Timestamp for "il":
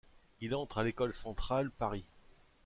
0.39-0.55